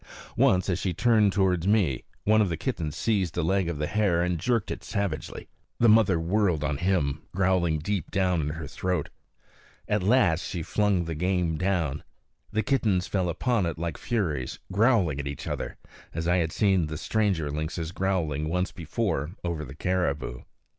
[0.35, 3.85] Once, as she turned toward me, one of the kittens seized a leg of the
[3.85, 5.47] hare and jerked it savagely.
[5.77, 9.09] The mother whirled on him, growling deep down in her throat;
[9.87, 10.17] the youngster backed away, scared but snarling.
[10.17, 12.03] At last she flung the game down.
[12.51, 15.77] The kittens fell upon it like furies, growling at each other,
[16.15, 20.41] as I had seen the stranger lynxes growling once before over the caribou.